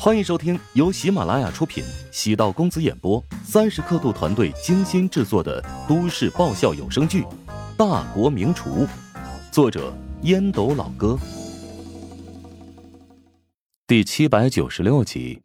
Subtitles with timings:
[0.00, 7.22] 欢迎收听由喜马拉雅出品、喜道公子演播、三十刻度团队精心制作的都市爆笑有声剧
[7.76, 8.70] 《大国名厨》，
[9.50, 9.92] 作者
[10.22, 11.18] 烟斗老哥，
[13.88, 15.42] 第七百九十六集。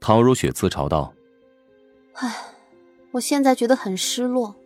[0.00, 1.12] 陶如雪自嘲道
[2.16, 2.34] ：“唉，
[3.10, 4.56] 我现在觉得很失落。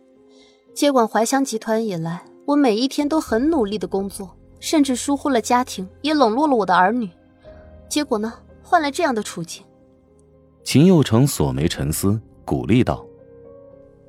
[0.73, 7.09] 接管怀香集团以来，我每一天都很努力的工作，甚至疏忽了家庭，也冷落了我的儿女。
[7.89, 8.33] 结果呢？”
[8.69, 9.63] 换来这样的处境，
[10.61, 13.07] 秦佑成锁眉沉思，鼓励道：“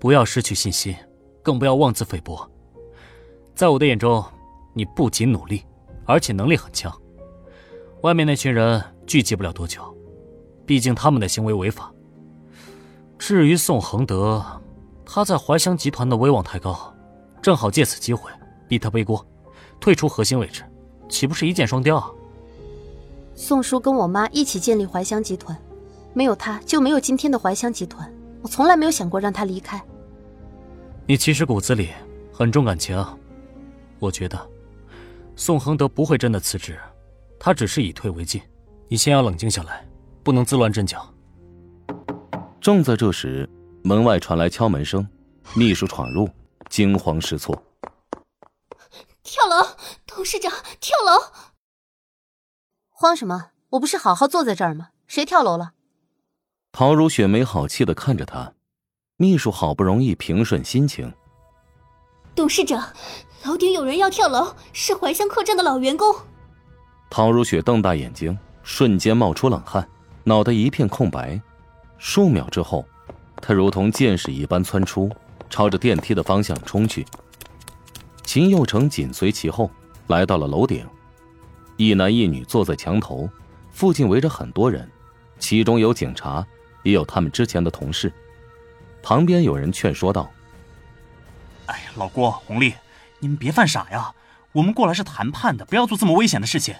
[0.00, 0.92] 不要失去信心，
[1.44, 2.50] 更不要妄自菲薄。
[3.54, 4.20] 在我的眼中，
[4.74, 5.62] 你不仅努力，
[6.04, 6.92] 而且能力很强。
[8.02, 9.80] 外面那群人聚集不了多久，
[10.66, 11.94] 毕竟他们的行为违法。
[13.16, 14.44] 至于宋恒德，
[15.06, 16.92] 他在怀香集团的威望太高，
[17.40, 18.28] 正好借此机会
[18.66, 19.24] 逼他背锅，
[19.78, 20.64] 退出核心位置，
[21.08, 22.04] 岂不是一箭双雕？”
[23.41, 25.56] 宋叔跟我妈一起建立怀香集团，
[26.12, 28.12] 没有他就没有今天的怀香集团。
[28.42, 29.80] 我从来没有想过让他离开。
[31.06, 31.91] 你其实骨子里
[32.33, 32.98] 很重感情，
[34.00, 34.36] 我觉得
[35.36, 36.77] 宋恒德不会真的辞职，
[37.39, 38.42] 他只是以退为进。
[38.89, 39.86] 你先要冷静下来，
[40.25, 41.08] 不能自乱阵脚。
[42.61, 43.48] 正在这时，
[43.84, 45.06] 门外传来敲门声，
[45.55, 46.28] 秘书闯入，
[46.69, 47.56] 惊慌失措。
[49.23, 49.64] 跳楼，
[50.05, 51.23] 董事长跳楼。
[53.00, 53.50] 慌什么？
[53.70, 54.88] 我不是好好坐在这儿吗？
[55.06, 55.70] 谁跳楼了？
[56.72, 58.55] 陶如雪没好气的看着他，
[59.16, 61.14] 秘书好不容易平顺心情。
[62.34, 62.92] 董事长，
[63.44, 66.12] 楼顶有人要跳楼，是怀乡客栈的老员工。
[67.08, 69.88] 陶如雪瞪大眼睛，瞬间冒出冷汗，
[70.24, 71.40] 脑袋一片空白。
[71.98, 72.84] 数秒之后，
[73.40, 75.08] 他如同箭矢一般窜出，
[75.48, 77.06] 朝着电梯的方向冲去。
[78.24, 79.70] 秦佑成紧随其后，
[80.08, 80.84] 来到了楼顶。
[81.78, 83.30] 一男一女坐在墙头，
[83.70, 84.90] 附近围着很多人，
[85.38, 86.44] 其中有警察，
[86.82, 88.12] 也有他们之前的同事。
[89.00, 90.28] 旁边有人劝说道
[91.67, 92.74] ：“哎呀，老郭、红丽，
[93.20, 94.12] 你们别犯傻呀！
[94.50, 96.74] 我们过来是谈判的，不要做这么危险的事情。”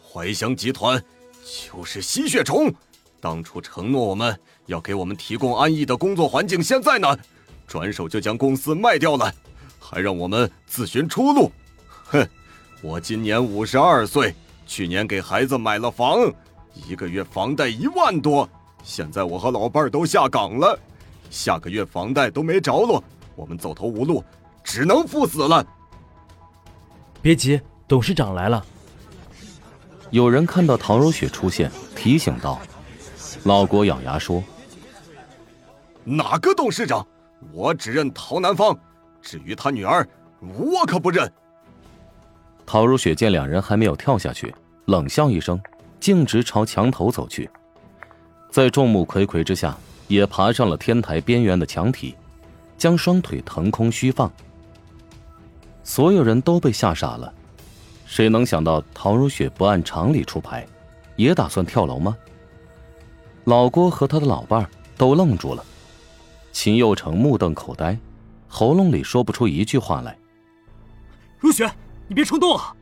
[0.00, 1.02] 怀祥集团
[1.44, 2.72] 就是吸血虫，
[3.20, 7.18] 当初承诺我们要给我们提供安逸的工作环境，现在呢，
[7.66, 9.34] 转手就将公司卖掉了，
[9.80, 11.50] 还让我们自寻出路。
[12.04, 12.24] 哼！
[12.84, 14.34] 我今年五十二岁，
[14.66, 16.30] 去年给孩子买了房，
[16.86, 18.46] 一个月房贷一万多。
[18.82, 20.78] 现在我和老伴儿都下岗了，
[21.30, 23.02] 下个月房贷都没着落，
[23.36, 24.22] 我们走投无路，
[24.62, 25.66] 只能赴死了。
[27.22, 27.58] 别急，
[27.88, 28.62] 董事长来了。
[30.10, 32.60] 有人看到唐如雪出现，提醒道
[33.44, 34.44] ：“老郭咬牙说，
[36.04, 37.06] 哪个董事长？
[37.50, 38.78] 我只认陶南方，
[39.22, 40.06] 至于他女儿，
[40.58, 41.26] 我可不认。”
[42.66, 44.54] 陶如雪见两人还没有跳下去，
[44.86, 45.60] 冷笑一声，
[46.00, 47.48] 径直朝墙头走去，
[48.50, 49.76] 在众目睽睽之下，
[50.08, 52.14] 也爬上了天台边缘的墙体，
[52.76, 54.32] 将双腿腾空虚放。
[55.82, 57.32] 所有人都被吓傻了，
[58.06, 60.66] 谁能想到陶如雪不按常理出牌，
[61.16, 62.16] 也打算跳楼吗？
[63.44, 65.62] 老郭和他的老伴都愣住了，
[66.50, 67.96] 秦佑成目瞪口呆，
[68.48, 70.16] 喉咙里说不出一句话来。
[71.38, 71.70] 如雪。
[72.06, 72.74] 你别冲动啊！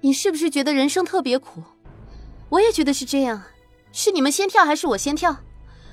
[0.00, 1.62] 你是不是觉得人生特别苦？
[2.48, 3.42] 我也觉得是这样。
[3.92, 5.36] 是你们先跳还是我先跳？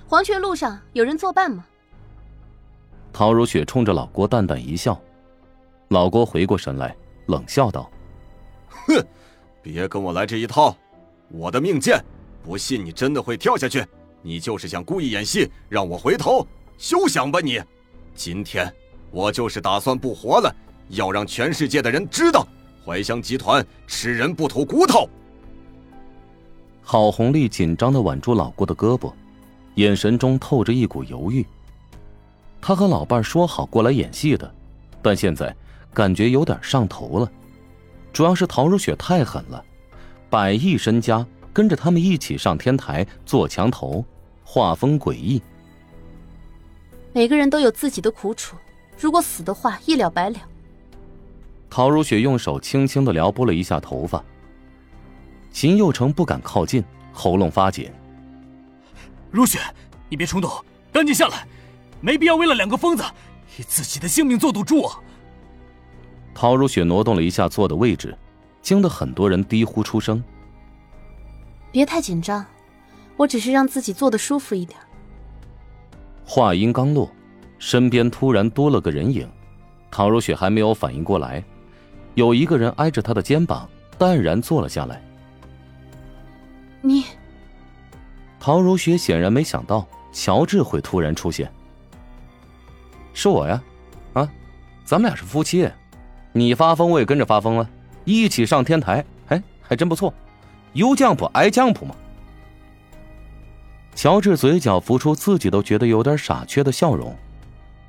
[0.08, 1.66] 黄泉路上有人作伴吗？
[3.12, 5.00] 陶如雪冲着老郭淡淡一笑。
[5.90, 6.96] 老郭回过神来，
[7.26, 7.90] 冷笑道
[8.70, 9.04] ：“哼，
[9.62, 10.76] 别跟我来这一套！
[11.30, 12.04] 我的命贱，
[12.44, 13.86] 不信你真的会跳下去。
[14.22, 16.46] 你就是想故意演戏，让我回头。
[16.78, 17.62] 休想吧你！
[18.16, 18.72] 今天
[19.12, 20.56] 我就是打算不活了。”
[20.90, 22.48] 要让全世界的人知道，
[22.86, 25.10] 怀香集团吃人不吐骨头。
[26.84, 29.14] 郝红丽紧张的挽住老郭的胳膊，
[29.76, 31.46] 眼神中透着一股犹豫。
[32.60, 34.52] 他和老伴说好过来演戏的，
[35.02, 35.56] 但现在
[35.94, 37.32] 感觉有点上头了。
[38.12, 39.64] 主要是陶如雪太狠了，
[40.30, 44.04] 百亿身家跟着他们一起上天台做墙头，
[44.44, 45.42] 画风诡异。
[47.14, 48.56] 每个人都有自己的苦楚，
[49.00, 50.40] 如果死的话，一了百了。
[51.70, 54.24] 陶如雪用手轻轻的撩拨了一下头发。
[55.52, 56.84] 秦佑成不敢靠近，
[57.14, 57.92] 喉咙发紧。
[59.32, 59.60] 如雪，
[60.10, 60.50] 你别冲动，
[60.92, 61.48] 赶紧下来，
[62.02, 63.04] 没必要为了两个疯子，
[63.58, 65.00] 以自己的性命做赌注啊！
[66.34, 68.18] 陶如雪挪动了一下坐的位置，
[68.62, 70.24] 惊得很多人低呼出声。
[71.72, 72.46] 别太紧张，
[73.16, 74.80] 我只是让自己坐的舒服一点。
[76.26, 77.12] 话音刚落，
[77.60, 79.30] 身边突然多了个人影，
[79.92, 81.44] 陶如雪还没有反应过来。
[82.16, 85.02] 有一个人挨着他的肩膀，淡然坐了下来。
[86.82, 87.06] 你，
[88.40, 91.52] 陶如雪显然没想到乔治会突然出现。
[93.14, 93.62] 是我呀，
[94.14, 94.30] 啊，
[94.86, 95.70] 咱们俩是夫妻，
[96.32, 97.70] 你发疯我也跟着发疯了，
[98.06, 100.14] 一起上天台，哎，还真不错，
[100.74, 101.96] 有酱谱挨酱谱嘛。
[103.94, 107.14] 乔治嘴角浮出自己都觉得有点傻缺的笑容，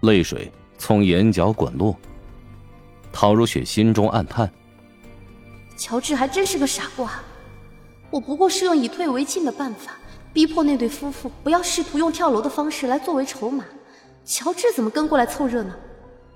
[0.01, 1.97] 泪水从眼角滚落。
[3.13, 4.51] 陶如雪心中暗叹：
[5.77, 7.21] 乔治还真是个傻瓜。
[8.11, 9.93] 我不过是用以退为进的办法，
[10.33, 13.65] 逼迫那对夫妇不要试图用跳楼的方式来作为筹码。
[14.25, 15.75] 乔治怎么跟过来凑热闹？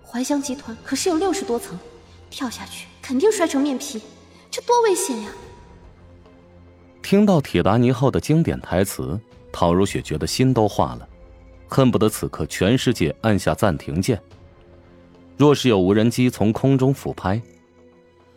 [0.03, 1.79] 怀香集团可是有六十多层，
[2.31, 4.01] 跳下去肯定摔成面皮，
[4.51, 5.31] 这多危险呀！
[7.03, 9.19] 听到铁达尼号的经典台词，
[9.53, 11.09] 陶如雪觉得心都化了，
[11.69, 14.21] 恨不得此刻全世界按下暂停键。
[15.37, 17.41] 若是有无人机从空中俯拍，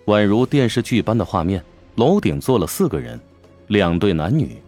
[0.05, 1.63] 宛如电视剧般的画面，
[1.95, 3.19] 楼顶坐了四个人。
[3.67, 4.61] 两对男女，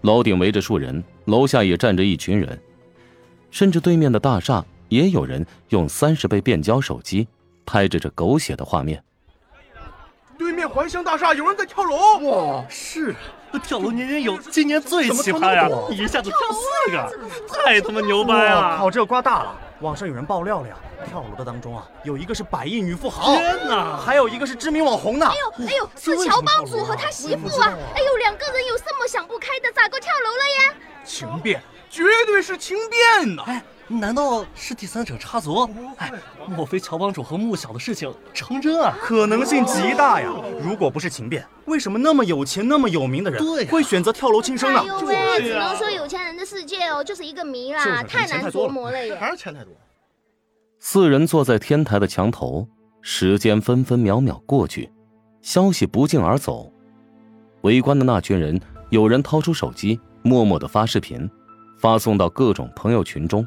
[0.00, 2.60] 楼顶围着数人，楼下也站着一群人，
[3.52, 7.28] 甚至对面的大厦也有人用三十倍变焦手机
[7.64, 9.00] 拍着这狗血的画面。
[10.36, 12.18] 对面环形大厦有人在跳楼！
[12.28, 13.14] 哇，是
[13.52, 15.68] 啊，跳楼年年有，今年最奇葩呀！
[15.90, 18.76] 一下子跳四个，太他妈牛掰了！
[18.78, 19.56] 靠，这瓜大了！
[19.80, 20.74] 网上有人爆料了呀，
[21.08, 25.26] 跳楼的当中啊，有一个是百亿女富豪，天哪，还有一个是知名网红呢。
[25.26, 27.76] 哎呦哎呦，是乔帮主和他媳妇啊！
[27.94, 30.74] 哎呦，两个人有什么想不开的，咋个跳楼了呀？
[31.04, 33.44] 情变，绝对是情变呐！
[33.46, 35.68] 哎，难道是第三者插足？
[35.96, 36.12] 哎，
[36.46, 38.94] 莫非乔帮主和穆小的事情成真啊？
[39.00, 40.30] 可能性极大呀！
[40.62, 44.80] 如果不是情变，为什么那么有钱、那么有名的人会选择跳楼轻生呢？
[44.80, 49.16] 哎呦喂，只能说有钱人的世界哦，就是一个谜啦，太难琢磨了耶！
[49.16, 49.72] 还是钱太多。
[50.78, 52.68] 四人坐在天台的墙头，
[53.00, 54.92] 时间分分秒秒过去，
[55.40, 56.70] 消息不胫而走。
[57.62, 61.28] 围观的那群人，有人掏出手机，默默的发视频，
[61.78, 63.44] 发送到各种朋友群中，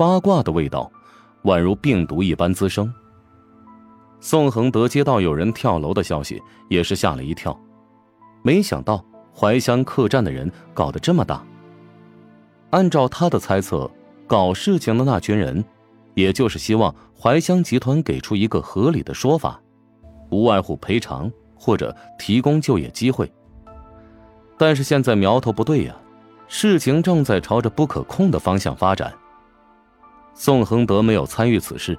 [0.00, 0.90] 八卦的味道
[1.42, 2.90] 宛如病毒一般滋生。
[4.18, 7.54] 宋恒德接到有人跳楼的消息，也是吓了一跳，
[8.42, 11.44] 没想到怀乡客栈的人搞得这么大。
[12.70, 13.90] 按照他的猜测，
[14.26, 15.62] 搞事情的那群人。
[16.14, 19.60] 也就是希望怀乡集团给出一个合理的说法，
[20.30, 23.30] 无外乎赔偿或者提供就业机会。
[24.56, 25.94] 但是现在苗头不对呀，
[26.48, 29.12] 事情正在朝着不可控的方向发展。
[30.34, 31.98] 宋恒德没有参与此事，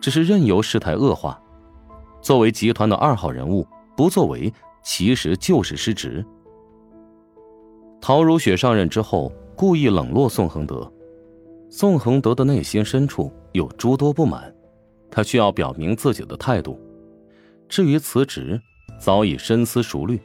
[0.00, 1.40] 只是任由事态恶化。
[2.20, 3.66] 作为集团的二号人物，
[3.96, 6.24] 不作为其实就是失职。
[8.00, 10.90] 陶如雪上任之后，故意冷落宋恒德。
[11.70, 14.54] 宋恒德的内心深处有诸多不满，
[15.10, 16.78] 他需要表明自己的态度。
[17.68, 18.60] 至于辞职，
[19.00, 20.20] 早已深思熟虑。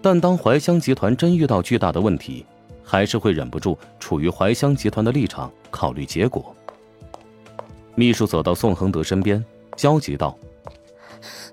[0.00, 2.46] 但当怀乡集团真遇到巨大的问题，
[2.90, 6.52] 还是会忍不住处于怀香集团的立场考虑结果。
[7.94, 9.44] 秘书走到宋恒德身边，
[9.76, 10.36] 焦急道：“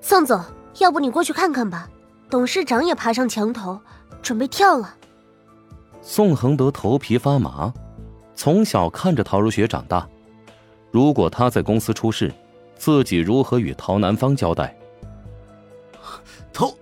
[0.01, 0.43] 宋总，
[0.79, 1.87] 要不你过去看看吧。
[2.27, 3.79] 董事长也爬上墙头，
[4.19, 4.95] 准备跳了。”
[6.01, 7.71] 宋恒德头皮发麻。
[8.33, 10.09] 从小看着陶如雪长大，
[10.89, 12.33] 如果他在公司出事，
[12.75, 14.75] 自己如何与陶南方交代？
[16.51, 16.73] 陶，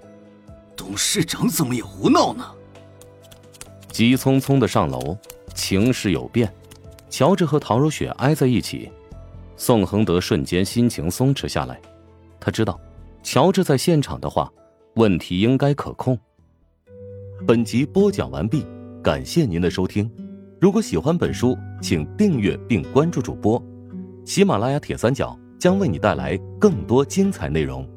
[0.78, 2.55] 董事长怎么也胡闹呢？
[3.96, 5.18] 急匆匆的上楼，
[5.54, 6.54] 情势有变，
[7.10, 8.92] 乔治和陶如雪挨在一起，
[9.56, 11.80] 宋恒德瞬间心情松弛下来。
[12.38, 12.78] 他知道，
[13.24, 14.52] 乔治在现场的话，
[14.96, 16.20] 问题应该可控。
[17.48, 18.66] 本集播讲完毕，
[19.02, 20.12] 感谢您的收听。
[20.60, 23.64] 如果喜欢本书，请订阅并关注主播。
[24.26, 27.90] 喜马拉雅铁三角将为你带来更多精彩内容。